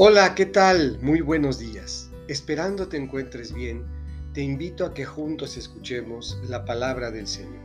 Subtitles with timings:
[0.00, 1.00] Hola, ¿qué tal?
[1.02, 2.08] Muy buenos días.
[2.28, 3.84] Esperando te encuentres bien,
[4.32, 7.64] te invito a que juntos escuchemos la palabra del Señor.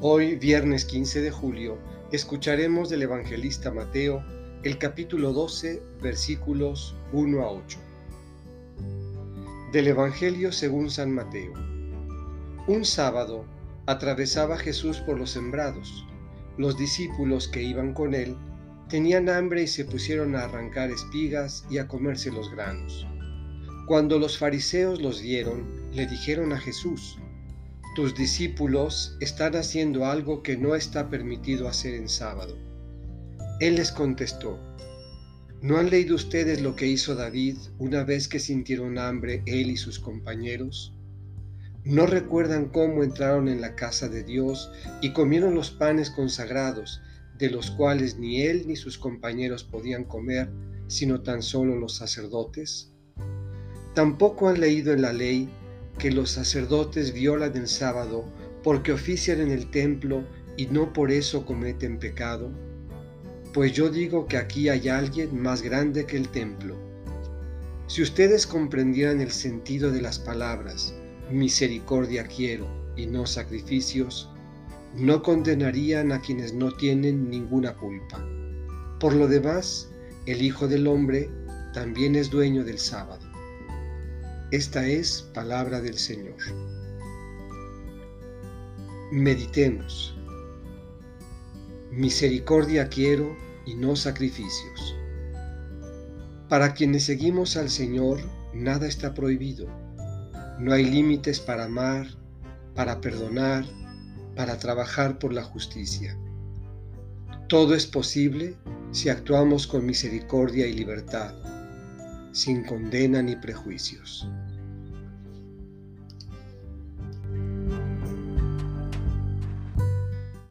[0.00, 1.78] Hoy, viernes 15 de julio,
[2.10, 4.24] escucharemos del evangelista Mateo
[4.64, 7.78] el capítulo 12, versículos 1 a 8.
[9.70, 11.52] Del Evangelio según San Mateo.
[12.66, 13.44] Un sábado
[13.86, 16.04] atravesaba Jesús por los sembrados.
[16.56, 18.36] Los discípulos que iban con él
[18.88, 23.06] Tenían hambre y se pusieron a arrancar espigas y a comerse los granos.
[23.86, 27.18] Cuando los fariseos los vieron, le dijeron a Jesús,
[27.94, 32.56] Tus discípulos están haciendo algo que no está permitido hacer en sábado.
[33.60, 34.58] Él les contestó,
[35.60, 39.76] ¿no han leído ustedes lo que hizo David una vez que sintieron hambre él y
[39.76, 40.94] sus compañeros?
[41.84, 44.70] ¿No recuerdan cómo entraron en la casa de Dios
[45.02, 47.02] y comieron los panes consagrados
[47.38, 50.50] de los cuales ni él ni sus compañeros podían comer,
[50.88, 52.92] sino tan solo los sacerdotes?
[53.94, 55.48] Tampoco han leído en la ley
[55.98, 58.24] que los sacerdotes violan el sábado
[58.62, 60.24] porque ofician en el templo
[60.56, 62.50] y no por eso cometen pecado?
[63.54, 66.76] Pues yo digo que aquí hay alguien más grande que el templo.
[67.86, 70.94] Si ustedes comprendieran el sentido de las palabras,
[71.30, 74.28] misericordia quiero y no sacrificios,
[74.94, 78.24] no condenarían a quienes no tienen ninguna culpa.
[79.00, 79.90] Por lo demás,
[80.26, 81.30] el Hijo del Hombre
[81.72, 83.24] también es dueño del sábado.
[84.50, 86.36] Esta es palabra del Señor.
[89.12, 90.14] Meditemos.
[91.90, 93.36] Misericordia quiero
[93.66, 94.96] y no sacrificios.
[96.48, 98.20] Para quienes seguimos al Señor,
[98.54, 99.66] nada está prohibido.
[100.58, 102.06] No hay límites para amar,
[102.74, 103.64] para perdonar,
[104.38, 106.16] para trabajar por la justicia.
[107.48, 108.54] Todo es posible
[108.92, 111.34] si actuamos con misericordia y libertad,
[112.30, 114.28] sin condena ni prejuicios.